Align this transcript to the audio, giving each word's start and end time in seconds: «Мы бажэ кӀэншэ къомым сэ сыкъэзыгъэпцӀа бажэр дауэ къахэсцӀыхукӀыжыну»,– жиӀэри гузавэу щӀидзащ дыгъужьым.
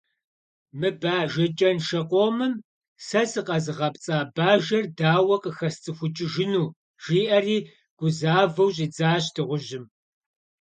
«Мы 0.79 0.89
бажэ 1.01 1.45
кӀэншэ 1.57 2.01
къомым 2.09 2.53
сэ 3.07 3.21
сыкъэзыгъэпцӀа 3.31 4.17
бажэр 4.35 4.85
дауэ 4.97 5.35
къахэсцӀыхукӀыжыну»,– 5.43 6.73
жиӀэри 7.03 7.57
гузавэу 7.99 8.73
щӀидзащ 8.75 9.25
дыгъужьым. 9.35 9.85